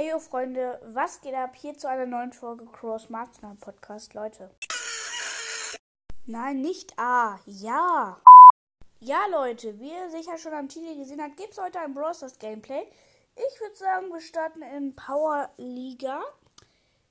Hey 0.00 0.08
yo 0.08 0.18
Freunde, 0.18 0.80
was 0.94 1.20
geht 1.20 1.34
ab 1.34 1.54
hier 1.54 1.76
zu 1.76 1.86
einer 1.86 2.06
neuen 2.06 2.32
Folge 2.32 2.64
Cross 2.64 3.10
Master 3.10 3.54
Podcast, 3.60 4.14
Leute? 4.14 4.48
Nein, 6.24 6.62
nicht 6.62 6.98
A, 6.98 7.38
ja. 7.44 8.18
Ja, 9.00 9.26
Leute, 9.30 9.78
wie 9.78 9.90
ihr 9.90 10.08
sicher 10.08 10.38
schon 10.38 10.54
am 10.54 10.70
Titel 10.70 10.96
gesehen 10.96 11.20
habt, 11.20 11.36
gibt 11.36 11.52
es 11.52 11.62
heute 11.62 11.80
ein 11.80 11.92
Brawl 11.92 12.14
Gameplay. 12.38 12.90
Ich 13.36 13.60
würde 13.60 13.74
sagen, 13.74 14.08
wir 14.08 14.22
starten 14.22 14.62
in 14.62 14.96
Power 14.96 15.50
Liga. 15.58 16.22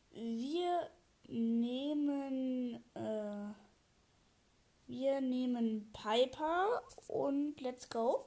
Wir 0.09 0.89
nehmen, 1.27 2.83
äh, 2.95 3.53
wir 4.87 5.21
nehmen 5.21 5.93
Piper 5.93 6.81
und 7.05 7.61
let's 7.61 7.87
go. 7.87 8.25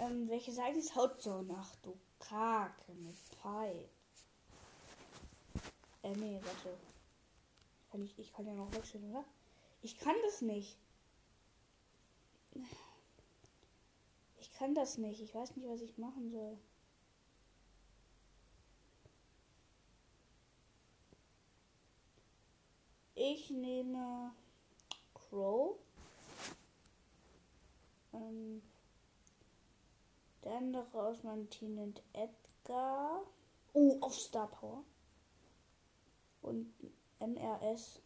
Ähm, 0.00 0.28
welche 0.28 0.50
Seite 0.50 0.80
ist 0.80 0.96
Hautzone? 0.96 1.54
Ach 1.56 1.76
du 1.84 1.96
Kacke 2.18 2.92
mit 2.94 3.16
Pipe. 3.30 3.88
Äh, 6.02 6.12
nee, 6.16 6.40
warte. 6.42 6.76
Kann 7.90 8.02
ich, 8.02 8.18
ich 8.18 8.32
kann 8.32 8.46
ja 8.46 8.54
noch 8.54 8.72
wechseln, 8.72 9.10
oder? 9.10 9.24
Ich 9.82 9.98
kann 9.98 10.16
das 10.24 10.42
nicht. 10.42 10.76
Ich 14.40 14.52
kann 14.52 14.74
das 14.74 14.98
nicht. 14.98 15.20
Ich 15.20 15.34
weiß 15.34 15.56
nicht, 15.56 15.68
was 15.68 15.80
ich 15.80 15.96
machen 15.98 16.30
soll. 16.30 16.58
Ich 23.14 23.50
nehme 23.50 24.32
Crow. 25.12 25.76
Ähm, 28.12 28.62
der 30.48 30.56
andere 30.56 31.02
aus 31.02 31.22
meinem 31.24 31.50
Team 31.50 31.74
nennt 31.74 32.02
Edgar. 32.14 33.22
Oh, 33.74 33.98
auf 34.00 34.14
Star 34.18 34.48
Power. 34.48 34.82
Und 36.40 36.72
MRS. 37.20 38.00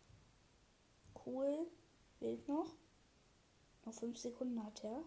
Cool. 1.24 1.66
Bild 2.18 2.48
noch. 2.48 2.74
Noch 3.84 3.94
5 3.94 4.18
Sekunden 4.18 4.64
hat 4.64 4.82
er. 4.82 5.04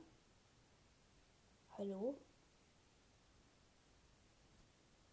Hallo? 1.77 2.17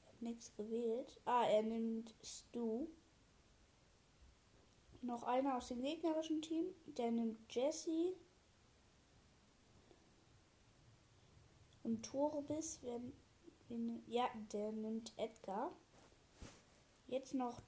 Er 0.05 0.13
hat 0.13 0.23
nichts 0.23 0.55
gewählt. 0.55 1.21
Ah, 1.25 1.47
er 1.47 1.63
nimmt 1.63 2.15
Stu. 2.23 2.87
Noch 5.01 5.25
einer 5.25 5.57
aus 5.57 5.69
dem 5.69 5.83
gegnerischen 5.83 6.41
Team. 6.41 6.67
Der 6.87 7.11
nimmt 7.11 7.53
Jesse. 7.53 8.15
Und 11.85 12.05
Torbis, 12.05 12.79
wenn, 12.83 13.13
wenn, 13.69 14.03
ja, 14.07 14.29
der 14.53 14.73
nimmt 14.73 15.13
Edgar. 15.17 15.73
Jetzt 17.09 17.35
noch. 17.35 17.61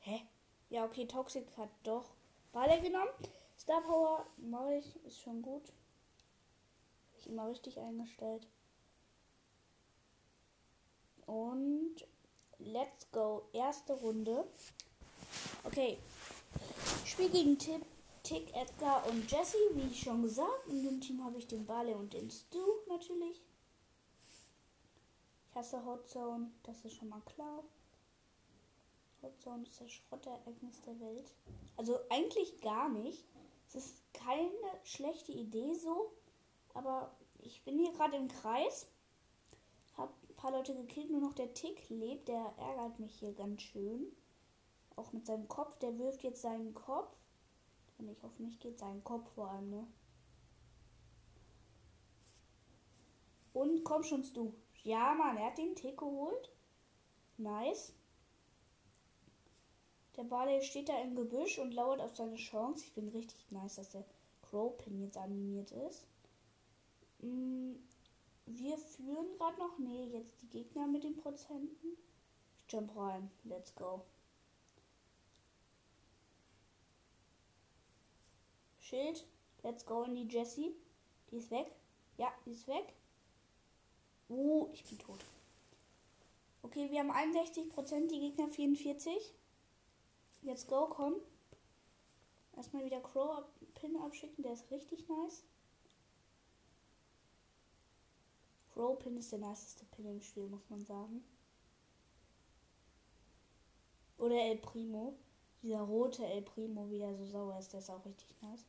Hä? 0.00 0.22
Ja, 0.70 0.84
okay, 0.84 1.06
Toxic 1.06 1.46
hat 1.56 1.70
doch 1.82 2.10
Balle 2.52 2.80
genommen. 2.80 3.10
Star 3.58 3.80
Power 3.82 4.26
mache 4.36 4.76
ich, 4.76 5.04
ist 5.04 5.20
schon 5.20 5.42
gut. 5.42 5.62
Habe 5.62 7.18
ich 7.18 7.26
immer 7.28 7.48
richtig 7.48 7.78
eingestellt. 7.78 8.46
Und 11.26 12.06
let's 12.58 13.10
go. 13.12 13.48
Erste 13.52 13.92
Runde. 13.94 14.46
Okay. 15.64 15.98
Ich 17.04 17.10
spiele 17.10 17.30
gegen 17.30 17.58
Tipp, 17.58 17.84
Tick, 18.28 18.54
Edgar 18.54 19.06
und 19.08 19.30
Jesse, 19.30 19.56
wie 19.72 19.88
ich 19.88 20.02
schon 20.02 20.20
gesagt. 20.20 20.66
In 20.68 20.84
dem 20.84 21.00
Team 21.00 21.24
habe 21.24 21.38
ich 21.38 21.46
den 21.46 21.64
Bale 21.64 21.96
und 21.96 22.12
den 22.12 22.30
Stu 22.30 22.58
natürlich. 22.86 23.40
Ich 25.48 25.56
hasse 25.56 25.82
Hot 25.86 26.06
Zone, 26.06 26.50
das 26.62 26.84
ist 26.84 26.96
schon 26.96 27.08
mal 27.08 27.22
klar. 27.22 27.64
Hot 29.22 29.40
Zone 29.40 29.62
ist 29.62 29.80
das 29.80 29.90
Schrotterereignis 29.90 30.78
der 30.82 31.00
Welt. 31.00 31.32
Also 31.78 31.98
eigentlich 32.10 32.60
gar 32.60 32.90
nicht. 32.90 33.24
Es 33.66 33.76
ist 33.76 33.94
keine 34.12 34.50
schlechte 34.84 35.32
Idee 35.32 35.72
so, 35.72 36.12
aber 36.74 37.16
ich 37.38 37.64
bin 37.64 37.78
hier 37.78 37.92
gerade 37.92 38.18
im 38.18 38.28
Kreis. 38.28 38.88
Hab 39.96 40.10
ein 40.28 40.36
paar 40.36 40.52
Leute 40.52 40.74
gekillt, 40.74 41.08
nur 41.08 41.22
noch 41.22 41.32
der 41.34 41.54
Tick 41.54 41.88
lebt. 41.88 42.28
Der 42.28 42.52
ärgert 42.58 43.00
mich 43.00 43.14
hier 43.20 43.32
ganz 43.32 43.62
schön. 43.62 44.14
Auch 44.96 45.14
mit 45.14 45.24
seinem 45.24 45.48
Kopf. 45.48 45.78
Der 45.78 45.98
wirft 45.98 46.24
jetzt 46.24 46.42
seinen 46.42 46.74
Kopf. 46.74 47.17
Und 47.98 48.08
ich 48.08 48.22
hoffe 48.22 48.42
nicht 48.42 48.60
geht 48.60 48.78
seinen 48.78 49.02
Kopf 49.04 49.28
vor 49.34 49.50
allem, 49.50 49.70
ne? 49.70 49.86
Und 53.52 53.82
komm 53.82 54.04
schon 54.04 54.24
du. 54.34 54.54
Ja, 54.84 55.14
Mann, 55.14 55.36
er 55.36 55.46
hat 55.46 55.58
den 55.58 55.74
Tick 55.74 55.98
geholt. 55.98 56.52
Nice. 57.38 57.92
Der 60.16 60.24
Barley 60.24 60.62
steht 60.62 60.88
da 60.88 61.00
im 61.02 61.14
Gebüsch 61.14 61.58
und 61.58 61.74
lauert 61.74 62.00
auf 62.00 62.14
seine 62.14 62.36
Chance. 62.36 62.84
Ich 62.84 62.92
finde 62.92 63.14
richtig 63.14 63.50
nice, 63.50 63.76
dass 63.76 63.90
der 63.90 64.04
Crowpin 64.42 65.00
jetzt 65.00 65.16
animiert 65.16 65.70
ist. 65.70 66.06
Mm, 67.20 67.74
wir 68.46 68.78
führen 68.78 69.32
gerade 69.36 69.58
noch. 69.58 69.78
Nee, 69.78 70.06
jetzt 70.06 70.40
die 70.42 70.48
Gegner 70.48 70.86
mit 70.86 71.04
den 71.04 71.16
Prozenten. 71.16 71.96
Ich 72.56 72.72
jump 72.72 72.96
rein. 72.96 73.30
Let's 73.44 73.74
go. 73.74 74.04
Schild. 78.88 79.26
Let's 79.62 79.84
go 79.84 80.04
in 80.04 80.14
die 80.14 80.28
Jessie. 80.28 80.74
Die 81.30 81.36
ist 81.36 81.50
weg. 81.50 81.70
Ja, 82.16 82.32
die 82.46 82.52
ist 82.52 82.66
weg. 82.68 82.94
Uh, 84.28 84.68
ich 84.72 84.84
bin 84.84 84.98
tot. 84.98 85.18
Okay, 86.62 86.90
wir 86.90 87.00
haben 87.00 87.12
61%, 87.12 88.08
die 88.08 88.20
Gegner 88.20 88.48
44. 88.48 89.34
Let's 90.42 90.66
go, 90.66 90.86
komm. 90.86 91.16
Erstmal 92.56 92.84
wieder 92.84 93.00
Crow 93.00 93.44
Pin 93.74 93.96
abschicken, 93.96 94.42
der 94.42 94.52
ist 94.52 94.70
richtig 94.70 95.08
nice. 95.08 95.44
Crow 98.72 98.98
Pin 98.98 99.16
ist 99.16 99.32
der 99.32 99.38
niceste 99.38 99.84
Pin 99.86 100.06
im 100.06 100.20
Spiel, 100.20 100.48
muss 100.48 100.68
man 100.68 100.84
sagen. 100.84 101.24
Oder 104.18 104.36
El 104.36 104.58
Primo. 104.58 105.14
Dieser 105.62 105.80
rote 105.80 106.26
El 106.26 106.42
Primo, 106.42 106.88
wie 106.90 106.98
der 106.98 107.14
so 107.16 107.24
sauer 107.24 107.58
ist, 107.58 107.72
der 107.72 107.80
ist 107.80 107.90
auch 107.90 108.04
richtig 108.04 108.34
nice. 108.42 108.64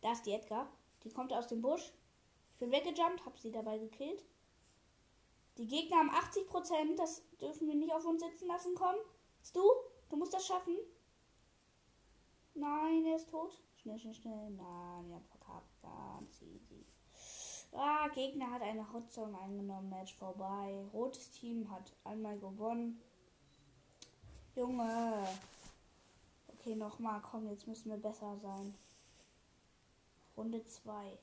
Da 0.00 0.12
ist 0.12 0.24
die 0.26 0.32
Edgar. 0.32 0.70
Die 1.04 1.10
kommt 1.10 1.32
aus 1.32 1.46
dem 1.46 1.62
Busch. 1.62 1.92
Ich 2.52 2.58
bin 2.58 2.72
weggejumpt, 2.72 3.24
hab 3.24 3.38
sie 3.38 3.50
dabei 3.50 3.78
gekillt. 3.78 4.24
Die 5.58 5.66
Gegner 5.66 5.98
haben 5.98 6.10
80%. 6.10 6.96
Das 6.96 7.22
dürfen 7.38 7.68
wir 7.68 7.74
nicht 7.74 7.92
auf 7.92 8.04
uns 8.04 8.22
sitzen 8.22 8.48
lassen. 8.48 8.74
Komm. 8.74 8.96
Bist 9.40 9.56
du? 9.56 9.62
Du 10.08 10.16
musst 10.16 10.34
das 10.34 10.46
schaffen. 10.46 10.76
Nein, 12.54 13.04
er 13.06 13.16
ist 13.16 13.30
tot. 13.30 13.58
Schnell, 13.76 13.98
schnell, 13.98 14.14
schnell. 14.14 14.50
Nein, 14.50 15.08
wir 15.08 15.14
haben 15.14 15.24
verkackt. 15.24 15.82
Ganz 15.82 16.42
easy. 16.42 16.84
Ah, 17.72 18.08
Gegner 18.08 18.50
hat 18.50 18.62
eine 18.62 18.92
Hotzone 18.92 19.38
eingenommen. 19.38 19.90
Match 19.90 20.14
vorbei. 20.14 20.84
Rotes 20.92 21.30
Team 21.30 21.70
hat 21.70 21.92
einmal 22.04 22.38
gewonnen. 22.38 23.00
Junge. 24.54 25.26
Okay, 26.48 26.74
nochmal. 26.74 27.22
Komm, 27.22 27.48
jetzt 27.48 27.66
müssen 27.66 27.90
wir 27.90 27.96
besser 27.98 28.36
sein. 28.38 28.74
Runde 30.40 30.64
2. 30.64 31.18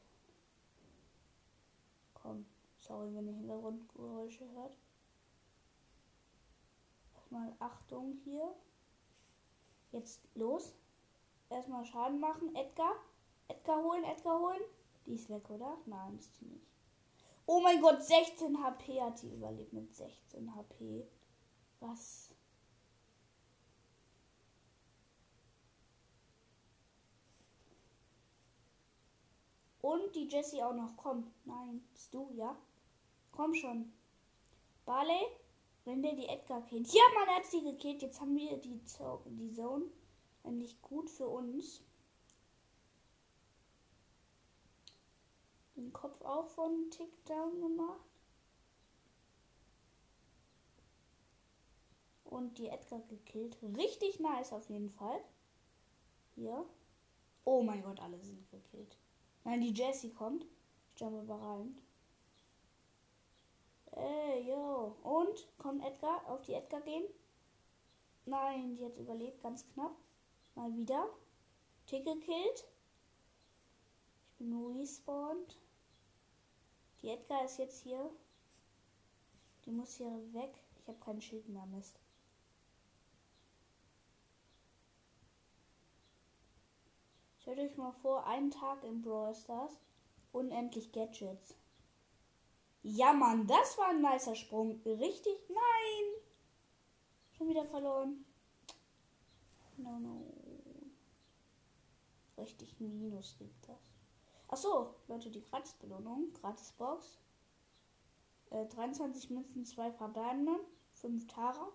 Komm, 2.13 2.45
sorry, 2.77 3.15
wenn 3.15 3.25
ihr 3.25 3.33
Hintergrundgeräusche 3.33 4.47
hört. 4.51 4.77
Erstmal 7.15 7.51
Achtung 7.57 8.13
hier. 8.23 8.53
Jetzt 9.91 10.21
los. 10.35 10.75
Erstmal 11.49 11.83
Schaden 11.83 12.19
machen. 12.19 12.55
Edgar. 12.55 12.93
Edgar 13.47 13.83
holen, 13.83 14.03
Edgar 14.03 14.39
holen. 14.39 14.61
Die 15.07 15.15
ist 15.15 15.29
weg, 15.29 15.49
oder? 15.49 15.79
Nein, 15.87 16.19
ist 16.19 16.39
die 16.39 16.45
nicht. 16.45 16.67
Oh 17.47 17.59
mein 17.59 17.81
Gott, 17.81 18.03
16 18.03 18.63
HP 18.63 19.01
hat 19.01 19.19
die 19.23 19.33
überlebt 19.33 19.73
mit 19.73 19.95
16 19.95 20.55
HP. 20.55 21.07
Was? 21.79 22.35
Und 29.87 30.13
die 30.17 30.27
Jessie 30.27 30.61
auch 30.61 30.73
noch. 30.73 30.97
Komm. 30.97 31.31
Nein. 31.45 31.81
Bist 31.93 32.13
du, 32.13 32.29
ja? 32.35 32.57
Komm 33.31 33.53
schon. 33.53 33.93
Barley, 34.85 35.27
wenn 35.85 36.01
der 36.01 36.13
die 36.13 36.27
Edgar 36.27 36.61
killt. 36.65 36.91
Ja, 36.91 37.03
man 37.15 37.33
hat 37.33 37.45
sie 37.45 37.63
gekillt. 37.63 38.01
Jetzt 38.01 38.19
haben 38.19 38.35
wir 38.35 38.57
die, 38.57 38.79
die 38.79 39.53
Zone. 39.53 39.85
Eigentlich 40.43 40.81
gut 40.81 41.09
für 41.09 41.29
uns. 41.29 41.81
Den 45.77 45.93
Kopf 45.93 46.21
auch 46.21 46.47
von 46.47 46.91
Tickdown 46.91 47.61
gemacht. 47.61 48.09
Und 52.25 52.57
die 52.57 52.67
Edgar 52.67 52.99
gekillt. 53.07 53.57
Richtig 53.63 54.19
nice 54.19 54.51
auf 54.51 54.67
jeden 54.69 54.89
Fall. 54.89 55.23
Hier. 56.35 56.65
Oh 57.45 57.61
mein 57.61 57.81
Gott, 57.83 58.01
alle 58.01 58.19
sind 58.19 58.51
gekillt. 58.51 58.97
Nein, 59.47 59.61
die 59.61 59.73
Jessie 59.73 60.11
kommt. 60.11 60.45
Ich 60.89 60.99
jump 60.99 61.17
aber 61.19 61.41
rein. 61.41 61.81
Ey, 63.93 64.49
yo. 64.49 64.97
Und? 65.03 65.47
Kommt 65.57 65.85
Edgar? 65.85 66.27
Auf 66.27 66.41
die 66.41 66.53
Edgar 66.53 66.81
gehen? 66.81 67.05
Nein, 68.25 68.75
die 68.75 68.83
hat 68.83 68.97
überlebt, 68.97 69.41
ganz 69.41 69.65
knapp. 69.69 69.95
Mal 70.55 70.75
wieder. 70.75 71.07
Tick 71.85 72.03
gekillt. 72.03 72.67
Ich 74.27 74.37
bin 74.37 74.53
respawned. 74.75 75.57
Die 77.01 77.07
Edgar 77.07 77.45
ist 77.45 77.57
jetzt 77.57 77.83
hier. 77.83 78.11
Die 79.63 79.71
muss 79.71 79.95
hier 79.95 80.11
weg. 80.33 80.61
Ich 80.81 80.89
habe 80.89 80.99
kein 80.99 81.21
Schild 81.21 81.47
mehr, 81.47 81.65
Mist. 81.67 81.97
Stellt 87.47 87.59
euch 87.59 87.77
mal 87.77 87.93
vor, 87.93 88.27
einen 88.27 88.51
Tag 88.51 88.83
in 88.83 89.01
Brawl 89.01 89.33
Stars, 89.33 89.79
unendlich 90.33 90.91
Gadgets. 90.91 91.55
Ja, 92.83 93.13
Mann, 93.13 93.47
das 93.47 93.77
war 93.77 93.87
ein 93.87 94.01
nicer 94.01 94.35
Sprung. 94.35 94.81
Richtig? 94.85 95.37
Nein! 95.47 96.21
Schon 97.31 97.47
wieder 97.47 97.63
verloren. 97.63 98.25
No, 99.77 99.97
no. 99.97 100.25
Richtig 102.37 102.77
Minus 102.81 103.37
gibt 103.39 103.69
das. 103.69 103.93
Achso, 104.49 104.95
Leute, 105.07 105.31
die 105.31 105.41
Gratisbelohnung. 105.41 106.33
Gratisbox. 106.33 107.17
Äh, 108.49 108.65
23 108.65 109.29
Münzen, 109.29 109.63
2 109.63 109.93
verbleibende, 109.93 110.59
5 110.95 111.27
Tara, 111.27 111.71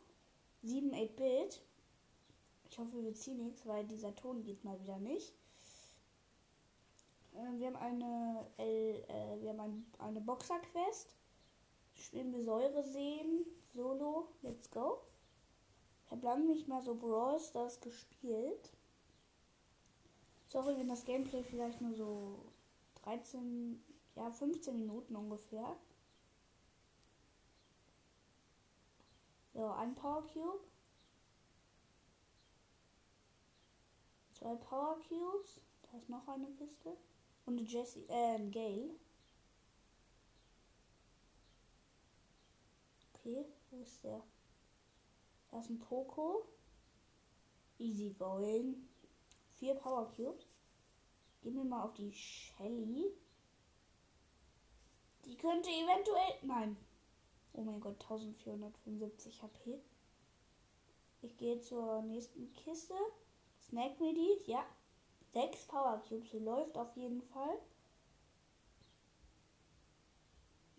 7 0.65 0.93
8-Bit. 0.93 1.63
Ich 2.69 2.79
hoffe, 2.79 3.03
wir 3.03 3.15
ziehen 3.15 3.43
nichts, 3.43 3.65
weil 3.65 3.87
dieser 3.87 4.15
Ton 4.15 4.43
geht 4.43 4.65
mal 4.65 4.79
wieder 4.79 4.99
nicht. 4.99 5.33
Äh, 7.35 7.59
wir 7.59 7.69
haben 7.69 7.77
eine, 7.77 8.47
äh, 8.59 9.41
wir 9.41 9.51
haben 9.51 9.61
ein, 9.61 9.87
eine 9.99 10.21
Boxer-Quest. 10.21 11.15
Spielen 11.95 12.33
wir 12.33 12.43
Säure 12.43 12.83
sehen. 12.83 13.47
Solo. 13.75 14.29
Let's 14.43 14.71
go. 14.71 15.03
Ich 16.05 16.13
habe 16.13 16.27
lange 16.27 16.45
nicht 16.45 16.69
mehr 16.69 16.83
so 16.83 16.95
Brawl 16.95 17.41
Stars 17.41 17.81
gespielt. 17.81 18.73
Sorry, 20.49 20.77
wenn 20.77 20.89
das 20.89 21.05
Gameplay 21.05 21.43
vielleicht 21.43 21.81
nur 21.81 21.95
so 21.95 22.53
13, 23.05 23.83
ja 24.17 24.31
15 24.31 24.79
Minuten 24.79 25.17
ungefähr. 25.17 25.77
So, 29.55 29.67
ein 29.71 29.95
Power 29.95 30.23
Cube. 30.27 30.61
Zwei 34.35 34.55
Power 34.57 34.99
Cubes. 35.09 35.61
Da 35.83 35.99
ist 35.99 36.09
noch 36.09 36.27
eine 36.29 36.51
Kiste. 36.53 36.97
Und 37.47 37.59
eine 37.59 37.67
Jessie, 37.67 38.05
äh, 38.09 38.39
Gale. 38.51 38.91
Okay, 43.15 43.45
wo 43.71 43.81
ist 43.81 44.03
der? 44.05 44.23
Da 45.51 45.59
ist 45.61 45.71
ein 45.71 45.79
Poco. 45.79 46.47
Easy 47.79 48.15
going. 48.19 48.89
Vier 49.59 49.75
Power 49.75 50.11
Cubes. 50.11 50.47
Gehen 51.43 51.57
wir 51.57 51.65
mal 51.65 51.83
auf 51.83 51.95
die 51.95 52.13
Shelly. 52.13 53.13
Die 55.25 55.37
könnte 55.37 55.69
eventuell. 55.71 56.39
Nein. 56.43 56.77
Oh 57.53 57.63
mein 57.63 57.81
Gott, 57.81 58.01
1475 58.03 59.43
HP. 59.43 59.81
Ich 61.21 61.37
gehe 61.37 61.61
zur 61.61 62.03
nächsten 62.03 62.53
Kiste. 62.55 62.95
Snack 63.61 64.01
mir 64.01 64.15
die. 64.15 64.51
Ja. 64.51 64.65
Sechs 65.33 65.65
Power 65.67 66.03
Cubes. 66.07 66.33
Läuft 66.35 66.77
auf 66.77 66.95
jeden 66.97 67.23
Fall. 67.23 67.59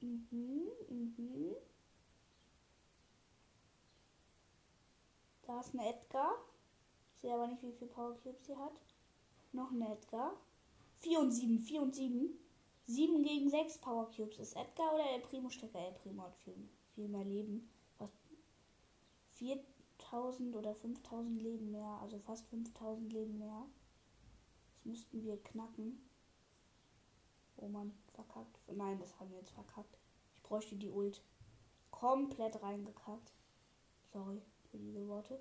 Mhm, 0.02 0.70
mhm. 0.90 1.56
Da 5.44 5.60
ist 5.60 5.74
eine 5.74 5.90
Edgar. 5.90 6.36
Ich 7.16 7.22
sehe 7.22 7.34
aber 7.34 7.48
nicht, 7.48 7.64
wie 7.64 7.72
viele 7.72 7.90
Power 7.90 8.16
Cubes 8.22 8.46
sie 8.46 8.56
hat. 8.56 8.74
Noch 9.54 9.72
eine 9.72 9.92
Edgar. 9.92 10.34
4 11.00 11.20
und 11.20 11.32
7, 11.32 11.60
4 11.60 11.82
und 11.82 11.96
7. 11.96 12.40
7 12.86 13.24
gegen 13.24 13.50
6 13.50 13.80
Power 13.80 14.10
Cubes. 14.12 14.38
Ist 14.40 14.56
Edgar 14.56 14.94
oder 14.94 15.10
El 15.12 15.22
Primo 15.22 15.50
stärker? 15.50 15.80
El 15.80 15.94
Primo 15.94 16.24
hat 16.24 16.36
viel, 16.38 16.70
viel 16.94 17.08
mehr 17.08 17.24
Leben. 17.26 17.70
Fast 17.98 18.14
4000 19.32 20.56
oder 20.56 20.76
5000 20.76 21.42
Leben 21.42 21.72
mehr. 21.72 22.00
Also 22.02 22.20
fast 22.20 22.46
5000 22.48 23.12
Leben 23.12 23.40
mehr. 23.40 23.66
Müssten 24.84 25.24
wir 25.24 25.42
knacken. 25.42 25.98
Oh 27.58 27.68
man, 27.68 27.94
verkackt. 28.14 28.60
Nein, 28.68 29.00
das 29.00 29.20
haben 29.20 29.32
wir 29.32 29.38
jetzt 29.38 29.52
verkackt. 29.52 29.98
Ich 30.34 30.44
bräuchte 30.44 30.76
die 30.76 30.90
Ult. 30.90 31.24
Komplett 31.92 32.62
reingekackt. 32.62 33.34
Sorry 34.12 34.42
für 34.70 34.78
diese 34.78 35.08
Worte. 35.08 35.40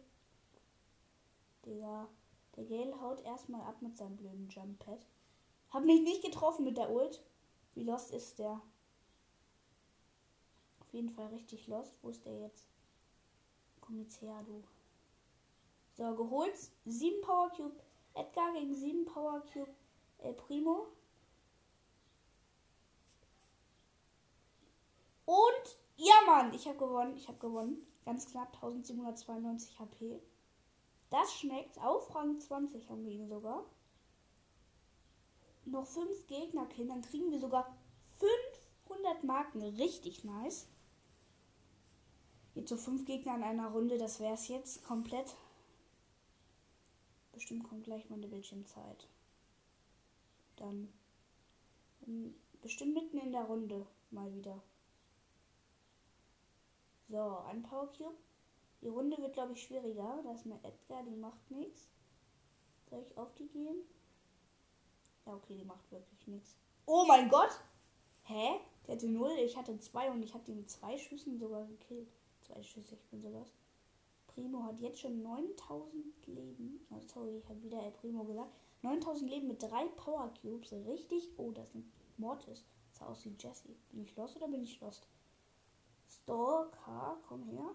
Digga. 1.66 2.08
Der 2.56 2.64
Gale 2.64 3.00
haut 3.00 3.22
erstmal 3.22 3.62
ab 3.62 3.80
mit 3.80 3.96
seinem 3.96 4.16
blöden 4.16 4.48
Jump 4.50 4.78
Pad. 4.78 5.06
Hab 5.70 5.84
mich 5.84 6.02
nicht 6.02 6.22
getroffen 6.22 6.64
mit 6.64 6.76
der 6.76 6.90
Ult. 6.90 7.24
Wie 7.74 7.84
lost 7.84 8.12
ist 8.12 8.38
der? 8.38 8.60
Auf 10.80 10.92
jeden 10.92 11.08
Fall 11.08 11.28
richtig 11.28 11.66
lost. 11.66 11.98
Wo 12.02 12.10
ist 12.10 12.26
der 12.26 12.38
jetzt? 12.38 12.68
Komm 13.80 13.98
jetzt 14.00 14.20
her, 14.20 14.42
du. 14.44 14.62
So, 15.94 16.14
geholt. 16.14 16.54
7 16.84 17.22
Power 17.22 17.50
Cube. 17.50 17.82
Edgar 18.14 18.52
gegen 18.52 18.74
7 18.74 19.04
Power 19.04 19.42
Cube. 19.52 19.74
El 20.18 20.34
Primo. 20.34 20.86
Und 25.24 25.78
ja, 25.96 26.14
Mann, 26.26 26.52
ich 26.52 26.66
habe 26.66 26.78
gewonnen. 26.78 27.16
Ich 27.16 27.28
habe 27.28 27.38
gewonnen. 27.38 27.86
Ganz 28.04 28.26
knapp 28.26 28.54
1792 28.54 29.78
HP. 29.78 30.20
Das 31.10 31.32
schmeckt. 31.38 31.78
Auf 31.80 32.14
Rang 32.14 32.40
20 32.40 32.88
haben 32.88 33.04
wir 33.04 33.12
ihn 33.12 33.28
sogar. 33.28 33.64
Noch 35.64 35.86
5 35.86 36.26
Gegner 36.26 36.66
killen, 36.66 36.88
dann 36.88 37.02
kriegen 37.02 37.30
wir 37.30 37.38
sogar 37.38 37.76
500 38.88 39.22
Marken. 39.22 39.62
Richtig 39.62 40.24
nice. 40.24 40.66
Jetzt 42.54 42.68
so 42.68 42.76
5 42.76 43.04
Gegner 43.04 43.36
in 43.36 43.42
einer 43.44 43.68
Runde, 43.68 43.96
das 43.96 44.20
wäre 44.20 44.34
es 44.34 44.48
jetzt 44.48 44.84
komplett. 44.84 45.36
Bestimmt 47.32 47.64
kommt 47.64 47.84
gleich 47.84 48.08
meine 48.10 48.28
Bildschirmzeit. 48.28 49.08
Dann 50.56 50.92
bestimmt 52.60 52.94
mitten 52.94 53.18
in 53.18 53.32
der 53.32 53.44
Runde 53.44 53.86
mal 54.10 54.32
wieder. 54.34 54.62
So, 57.08 57.38
ein 57.48 57.62
Power 57.62 57.90
Cube. 57.92 58.16
Die 58.80 58.88
Runde 58.88 59.18
wird, 59.18 59.34
glaube 59.34 59.52
ich, 59.52 59.62
schwieriger. 59.62 60.20
Da 60.24 60.32
ist 60.32 60.46
eine 60.46 60.62
Edgar, 60.62 61.02
die 61.04 61.14
macht 61.14 61.50
nichts. 61.50 61.88
Soll 62.90 63.02
ich 63.02 63.16
auf 63.16 63.34
die 63.34 63.48
gehen? 63.48 63.82
Ja, 65.26 65.34
okay, 65.34 65.56
die 65.56 65.64
macht 65.64 65.90
wirklich 65.90 66.26
nichts. 66.26 66.56
Oh 66.86 67.04
mein 67.06 67.28
Gott! 67.28 67.50
Hä? 68.24 68.60
Der 68.86 68.96
hatte 68.96 69.08
0, 69.08 69.30
ich 69.38 69.56
hatte 69.56 69.78
2 69.78 70.10
und 70.10 70.22
ich 70.22 70.34
hatte 70.34 70.50
ihn 70.50 70.58
mit 70.58 70.70
zwei 70.70 70.98
Schüssen 70.98 71.38
sogar 71.38 71.64
gekillt. 71.66 72.08
Zwei 72.40 72.62
Schüsse, 72.62 72.96
ich 72.96 73.04
bin 73.06 73.22
sowas. 73.22 73.52
Primo 74.34 74.64
hat 74.64 74.80
jetzt 74.80 75.00
schon 75.00 75.22
9000 75.22 76.26
Leben. 76.26 76.86
Oh, 76.90 77.00
sorry, 77.00 77.38
ich 77.38 77.48
habe 77.48 77.62
wieder 77.62 77.82
El 77.82 77.92
Primo 77.92 78.24
gesagt. 78.24 78.52
9000 78.82 79.30
Leben 79.30 79.48
mit 79.48 79.62
drei 79.62 79.86
Power 79.96 80.32
Cubes. 80.40 80.72
Richtig. 80.72 81.30
Oh, 81.36 81.50
das 81.52 81.74
ein 81.74 81.90
Mortis. 82.16 82.64
Das 82.92 83.02
aus 83.02 83.24
wie 83.24 83.34
Jesse. 83.38 83.68
Bin 83.90 84.02
ich 84.02 84.16
lost 84.16 84.36
oder 84.36 84.48
bin 84.48 84.62
ich 84.62 84.80
lost? 84.80 85.06
Stalker, 86.08 87.18
komm 87.28 87.44
her. 87.44 87.74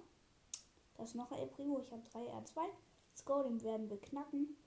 Das 0.95 1.09
ist 1.09 1.15
noch 1.15 1.31
ein 1.31 1.39
El 1.39 1.47
Primo. 1.47 1.79
Ich 1.79 1.91
habe 1.91 2.03
3 2.11 2.19
R2. 2.19 2.61
Let's 3.09 3.25
go, 3.25 3.43
den 3.43 3.61
werden 3.63 3.89
wir 3.89 3.99
knacken. 3.99 4.57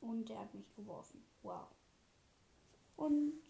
Und 0.00 0.28
der 0.28 0.40
hat 0.40 0.54
mich 0.54 0.74
geworfen. 0.74 1.24
Wow. 1.42 1.66
Und 2.96 3.42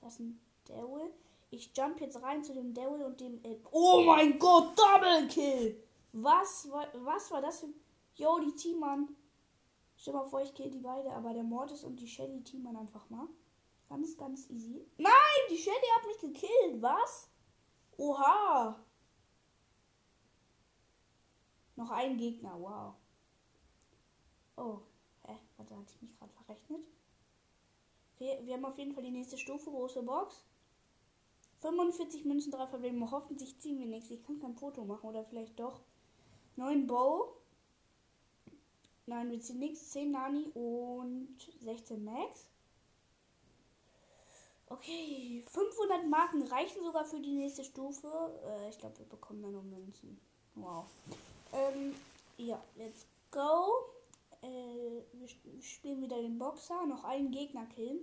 das 0.00 0.14
ist 0.14 0.20
ein 0.20 0.40
Devil. 0.68 1.12
Ich 1.50 1.70
jump 1.76 2.00
jetzt 2.00 2.22
rein 2.22 2.44
zu 2.44 2.52
dem 2.52 2.74
Devil 2.74 3.02
und 3.02 3.20
dem 3.20 3.42
El 3.42 3.60
Oh 3.70 4.02
mein 4.02 4.38
Gott, 4.38 4.78
Double 4.78 5.26
Kill! 5.28 5.82
Was 6.12 6.70
war, 6.70 6.88
was 7.04 7.30
war 7.30 7.40
das 7.40 7.60
für. 7.60 7.68
Yo, 8.16 8.38
die 8.40 8.54
Teammann. 8.54 9.16
Stell 9.96 10.14
mal 10.14 10.24
vor, 10.24 10.42
ich 10.42 10.54
kill 10.54 10.70
die 10.70 10.80
beide, 10.80 11.12
aber 11.12 11.32
der 11.32 11.42
Mortis 11.42 11.84
und 11.84 11.96
die 11.96 12.06
Shelly 12.06 12.42
teamern 12.42 12.76
einfach 12.76 13.08
mal. 13.10 13.28
Ganz, 13.88 14.16
ganz 14.16 14.48
easy. 14.50 14.86
Nein, 14.96 15.12
die 15.50 15.56
Shelly 15.56 15.76
hat 15.96 16.06
mich 16.06 16.18
gekillt. 16.20 16.82
Was? 16.82 17.30
Oha. 17.96 18.84
Noch 21.76 21.90
ein 21.90 22.16
Gegner. 22.16 22.60
Wow. 22.60 22.94
Oh. 24.56 24.80
Hä? 25.24 25.36
Warte, 25.56 25.76
hatte 25.76 25.92
ich 25.94 26.02
mich 26.02 26.16
gerade 26.18 26.32
verrechnet? 26.32 26.82
Okay, 28.14 28.38
wir 28.42 28.54
haben 28.54 28.64
auf 28.64 28.78
jeden 28.78 28.92
Fall 28.92 29.04
die 29.04 29.10
nächste 29.10 29.38
Stufe. 29.38 29.70
Große 29.70 30.02
Box. 30.02 30.44
45 31.60 32.24
Münzen, 32.24 32.52
3 32.52 32.66
Verbleibende. 32.66 33.10
Hoffentlich 33.10 33.58
ziehen 33.58 33.78
wir 33.78 33.86
nichts. 33.86 34.10
Ich 34.10 34.22
kann 34.24 34.38
kein 34.38 34.54
Foto 34.54 34.84
machen. 34.84 35.08
Oder 35.08 35.24
vielleicht 35.24 35.58
doch. 35.58 35.80
9 36.56 36.86
Bow. 36.86 37.34
Nein, 39.06 39.30
wir 39.30 39.40
ziehen 39.40 39.58
nichts. 39.58 39.90
10 39.90 40.10
Nani 40.10 40.50
und 40.54 41.36
16 41.60 42.04
Max. 42.04 42.46
Okay, 44.70 45.42
500 45.50 46.06
Marken 46.08 46.42
reichen 46.42 46.84
sogar 46.84 47.04
für 47.04 47.20
die 47.20 47.34
nächste 47.34 47.64
Stufe. 47.64 48.06
Äh, 48.44 48.68
ich 48.68 48.78
glaube, 48.78 48.98
wir 48.98 49.06
bekommen 49.06 49.42
da 49.42 49.48
nur 49.48 49.62
Münzen. 49.62 50.20
Wow. 50.56 50.84
Ähm, 51.54 51.94
ja, 52.36 52.62
let's 52.76 53.06
go. 53.30 53.86
Äh, 54.42 55.02
wir 55.12 55.28
spielen 55.62 56.02
wieder 56.02 56.20
den 56.20 56.38
Boxer. 56.38 56.84
Noch 56.86 57.04
einen 57.04 57.30
Gegner 57.30 57.64
killen. 57.66 58.00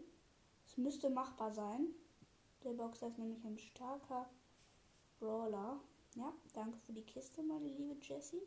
Es 0.65 0.75
müsste 0.77 1.09
machbar 1.11 1.51
sein. 1.51 1.87
Der 2.65 2.73
Boxer 2.73 3.07
ist 3.09 3.19
nämlich 3.19 3.45
ein 3.45 3.59
starker 3.59 4.27
Brawler. 5.19 5.79
Ja, 6.15 6.33
danke 6.55 6.79
für 6.79 6.93
die 6.93 7.05
Kiste, 7.05 7.43
meine 7.43 7.67
liebe 7.67 7.95
Jessie. 8.01 8.41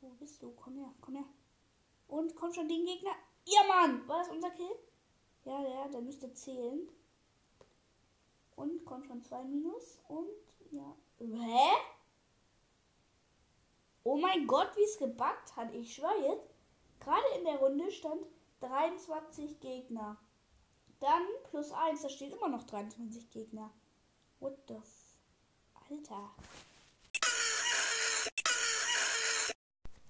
Wo 0.00 0.08
bist 0.18 0.42
du? 0.42 0.52
Komm 0.52 0.78
her, 0.78 0.94
komm 1.02 1.16
her. 1.16 1.26
Und 2.06 2.34
kommt 2.34 2.54
schon 2.54 2.66
den 2.66 2.86
Gegner. 2.86 3.10
Ja, 3.44 3.60
Mann! 3.68 4.08
War 4.08 4.20
das 4.20 4.30
unser 4.30 4.50
Kill? 4.52 4.74
Ja, 5.44 5.62
ja, 5.62 5.88
der 5.88 6.00
müsste 6.00 6.32
zählen. 6.32 6.88
Und 8.56 8.82
kommt 8.86 9.06
schon 9.06 9.22
zwei 9.22 9.44
Minus. 9.44 10.00
Und 10.08 10.30
ja. 10.70 10.96
Hä? 11.18 11.76
Oh 14.04 14.16
mein 14.16 14.46
Gott, 14.46 14.74
wie 14.74 14.84
es 14.84 14.96
gebackt 14.96 15.54
hat. 15.54 15.74
Ich 15.74 15.94
schwöre 15.94 16.32
jetzt. 16.32 16.54
Gerade 17.00 17.28
in 17.36 17.44
der 17.44 17.58
Runde 17.58 17.90
stand 17.92 18.24
23 18.60 19.60
Gegner. 19.60 20.16
Dann 21.00 21.22
plus 21.50 21.72
1, 21.72 22.02
da 22.02 22.08
steht 22.08 22.32
immer 22.32 22.48
noch 22.48 22.64
23 22.64 23.30
Gegner. 23.30 23.70
What 24.40 24.56
the 24.68 24.74
f 24.74 25.18
Alter. 25.90 26.30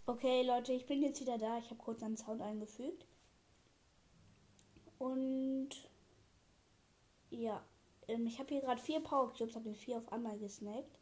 Okay, 0.07 0.43
Leute, 0.43 0.73
ich 0.73 0.87
bin 0.87 1.03
jetzt 1.03 1.21
wieder 1.21 1.39
da. 1.39 1.59
Ich 1.59 1.67
habe 1.67 1.77
kurz 1.77 2.03
einen 2.03 2.17
Sound 2.17 2.41
eingefügt. 2.41 3.07
Und 4.99 5.69
ja, 7.31 7.63
ähm, 8.09 8.27
ich 8.27 8.39
habe 8.39 8.49
hier 8.49 8.63
gerade 8.63 8.81
vier 8.81 9.01
Power 9.01 9.33
Cubes, 9.33 9.55
habe 9.55 9.67
den 9.67 9.75
vier 9.75 9.99
auf 9.99 10.11
einmal 10.13 10.39
gesnackt. 10.39 10.99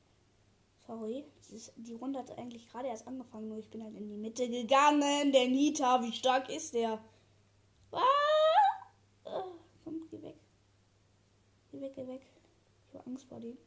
Sorry, 0.86 1.24
ist, 1.52 1.72
die 1.76 1.94
Runde 1.94 2.18
hat 2.18 2.36
eigentlich 2.38 2.68
gerade 2.68 2.88
erst 2.88 3.08
angefangen, 3.08 3.48
nur 3.48 3.58
ich 3.58 3.70
bin 3.70 3.82
halt 3.82 3.96
in 3.96 4.08
die 4.08 4.16
Mitte 4.16 4.48
gegangen. 4.48 5.32
Der 5.32 5.48
Nita, 5.48 6.02
wie 6.02 6.12
stark 6.12 6.48
ist 6.48 6.74
der? 6.74 7.02
Ah! 7.92 8.00
Ah, 9.24 9.44
komm, 9.82 10.06
geh 10.10 10.22
weg. 10.22 10.36
Geh 11.76 11.82
weg, 11.82 11.94
geh 11.94 12.06
weg. 12.06 12.22
Ich 12.88 12.94
habe 12.94 13.06
Angst 13.06 13.26
vor 13.26 13.38
dem. 13.38 13.58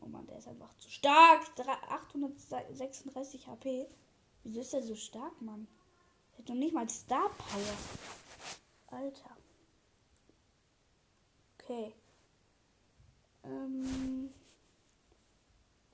Oh 0.00 0.06
Mann, 0.06 0.26
der 0.26 0.38
ist 0.38 0.48
einfach 0.48 0.74
zu 0.78 0.88
stark. 0.88 1.42
836 1.58 3.46
HP. 3.46 3.86
Wieso 4.42 4.60
ist 4.62 4.72
der 4.72 4.82
so 4.82 4.94
stark, 4.94 5.42
Mann? 5.42 5.68
Der 6.32 6.38
hat 6.38 6.48
noch 6.48 6.54
nicht 6.56 6.72
mal 6.72 6.88
Star 6.88 7.28
Power. 7.28 7.76
Alter. 8.86 9.36
Okay. 11.58 11.92
Ähm. 13.44 14.32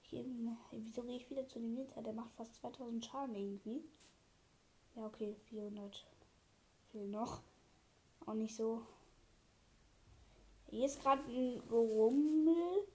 Hier, 0.03 0.25
wieso 0.71 1.03
gehe 1.03 1.17
ich 1.17 1.29
wieder 1.29 1.49
zu 1.49 1.59
dem 1.59 1.75
Nita? 1.75 2.03
Der 2.03 2.13
macht 2.13 2.33
fast 2.35 2.55
2000 2.55 3.05
Schaden 3.05 3.35
irgendwie. 3.35 3.83
Ja, 4.95 5.07
okay, 5.07 5.35
400. 5.49 6.07
Viel 6.93 7.09
noch. 7.09 7.43
Auch 8.27 8.35
nicht 8.35 8.55
so. 8.55 8.87
Hier 10.73 10.87
ist 10.87 11.03
gerade 11.03 11.23
ein 11.31 11.61
Gerummel. 11.69 12.87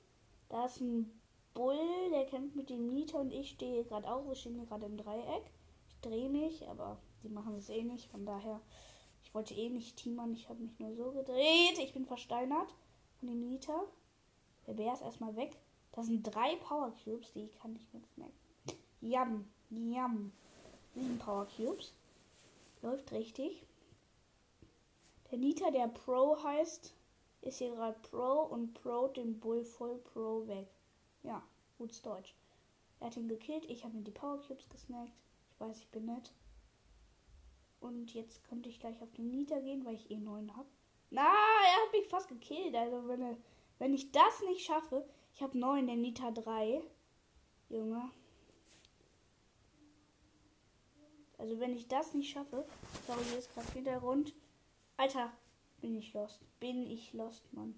Da 0.49 0.65
ist 0.65 0.81
ein 0.81 1.11
Bull, 1.53 2.09
der 2.11 2.25
kämpft 2.25 2.55
mit 2.55 2.71
dem 2.71 2.87
Nita 2.87 3.19
und 3.19 3.31
ich 3.31 3.51
stehe 3.51 3.83
gerade 3.83 4.11
auch. 4.11 4.27
Wir 4.27 4.33
stehen 4.33 4.65
gerade 4.65 4.87
im 4.87 4.97
Dreieck. 4.97 5.43
Ich 5.87 5.99
drehe 6.01 6.27
mich, 6.27 6.67
aber 6.67 6.97
die 7.21 7.29
machen 7.29 7.55
es 7.55 7.69
eh 7.69 7.83
nicht. 7.83 8.09
Von 8.09 8.25
daher, 8.25 8.61
ich 9.23 9.31
wollte 9.35 9.53
eh 9.53 9.69
nicht 9.69 9.95
teamern. 9.95 10.33
Ich 10.33 10.49
habe 10.49 10.59
mich 10.59 10.79
nur 10.79 10.95
so 10.95 11.11
gedreht. 11.11 11.77
Ich 11.77 11.93
bin 11.93 12.07
versteinert 12.07 12.73
von 13.19 13.27
dem 13.27 13.47
Nita. 13.47 13.83
Der 14.65 14.73
Bär 14.73 14.93
ist 14.93 15.03
erstmal 15.03 15.35
weg. 15.35 15.55
Das 15.91 16.07
sind 16.07 16.23
drei 16.23 16.55
Power 16.55 16.91
Cubes, 17.03 17.31
die 17.33 17.47
kann 17.61 17.75
ich 17.75 17.93
mit 17.93 18.07
snacken. 18.07 18.33
Yum, 19.01 19.47
yum. 19.69 20.31
Sieben 20.95 21.19
Power 21.19 21.45
Cubes. 21.55 21.93
Läuft 22.81 23.11
richtig. 23.11 23.67
Der 25.29 25.37
Nita, 25.37 25.69
der 25.69 25.89
Pro 25.89 26.41
heißt, 26.43 26.95
ist 27.41 27.59
hier 27.59 27.71
gerade 27.71 27.97
Pro 27.99 28.43
und 28.43 28.73
Pro 28.73 29.07
den 29.07 29.39
Bull 29.39 29.63
voll 29.63 29.97
Pro 29.99 30.47
weg. 30.47 30.67
Ja, 31.23 31.43
gutes 31.77 32.01
Deutsch. 32.01 32.35
Er 32.99 33.07
hat 33.07 33.17
ihn 33.17 33.27
gekillt, 33.27 33.65
ich 33.65 33.83
habe 33.83 33.95
ihm 33.95 34.03
die 34.03 34.11
Power 34.11 34.41
Cubes 34.41 34.67
gesnackt. 34.69 35.13
Ich 35.51 35.59
weiß, 35.59 35.77
ich 35.79 35.89
bin 35.89 36.05
nett. 36.05 36.31
Und 37.79 38.13
jetzt 38.13 38.43
könnte 38.45 38.69
ich 38.69 38.79
gleich 38.79 39.01
auf 39.01 39.11
den 39.13 39.29
Nita 39.29 39.59
gehen, 39.59 39.85
weil 39.85 39.95
ich 39.95 40.09
eh 40.09 40.17
9 40.17 40.55
habe. 40.55 40.67
Na, 41.09 41.21
er 41.21 41.85
hat 41.85 41.93
mich 41.93 42.07
fast 42.07 42.27
gekillt. 42.27 42.75
Also 42.75 43.07
wenn, 43.07 43.21
er, 43.21 43.37
wenn 43.79 43.93
ich 43.93 44.11
das 44.11 44.41
nicht 44.41 44.65
schaffe, 44.65 45.07
ich 45.33 45.41
habe 45.41 45.57
9, 45.57 45.85
der 45.85 45.95
Nita 45.95 46.31
3. 46.31 46.81
Junge. 47.69 48.11
Also 51.37 51.59
wenn 51.59 51.73
ich 51.73 51.87
das 51.87 52.13
nicht 52.13 52.31
schaffe, 52.31 52.65
sorry, 53.05 53.23
hier 53.25 53.37
ist 53.37 53.53
gerade 53.53 53.71
Hintergrund. 53.71 54.33
Alter, 54.95 55.31
bin 55.81 55.95
ich 55.95 56.13
lost. 56.13 56.39
Bin 56.59 56.85
ich 56.85 57.13
lost, 57.13 57.51
Mann. 57.53 57.75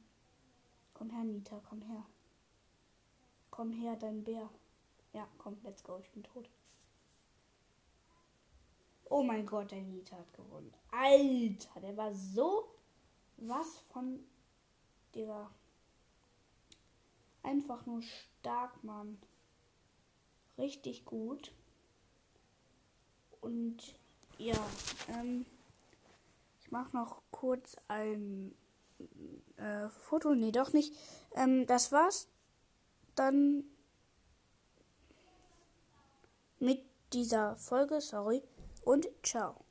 Komm 0.94 1.10
her, 1.12 1.24
Nita, 1.24 1.62
komm 1.68 1.82
her. 1.82 2.06
Komm 3.52 3.72
her, 3.74 3.96
dein 3.96 4.24
Bär. 4.24 4.50
Ja, 5.14 5.28
komm, 5.38 5.58
let's 5.64 5.84
go. 5.84 5.98
Ich 5.98 6.10
bin 6.12 6.24
tot. 6.24 6.50
Oh 9.06 9.24
mein 9.24 9.46
Gott, 9.46 9.72
der 9.72 9.82
Nita 9.82 10.18
hat 10.18 10.34
gewonnen. 10.34 10.72
Alter, 10.92 11.80
der 11.82 11.98
war 11.98 12.14
so 12.14 12.70
was 13.38 13.80
von 13.92 14.20
der 15.16 15.50
einfach 17.44 17.86
nur 17.86 18.02
stark, 18.02 18.84
Mann. 18.84 19.18
Richtig 20.58 21.06
gut. 21.06 21.52
Und 23.42 23.96
ja, 24.38 24.58
ähm, 25.08 25.46
ich 26.70 26.72
mache 26.72 26.96
noch 26.96 27.24
kurz 27.32 27.76
ein 27.88 28.54
äh, 29.58 29.90
Foto. 29.90 30.36
Nee, 30.36 30.52
doch 30.52 30.72
nicht. 30.72 30.94
Ähm, 31.34 31.66
das 31.66 31.92
war's 31.92 32.28
dann 33.16 33.64
mit 36.60 36.86
dieser 37.12 37.56
Folge. 37.56 38.02
Sorry. 38.02 38.44
Und 38.86 39.10
ciao. 39.24 39.66